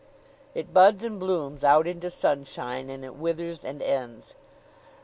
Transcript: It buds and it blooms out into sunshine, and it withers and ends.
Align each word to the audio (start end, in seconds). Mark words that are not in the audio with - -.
It 0.55 0.73
buds 0.73 1.03
and 1.03 1.17
it 1.17 1.19
blooms 1.19 1.63
out 1.63 1.85
into 1.85 2.09
sunshine, 2.09 2.89
and 2.89 3.05
it 3.05 3.13
withers 3.15 3.63
and 3.63 3.83
ends. 3.83 4.33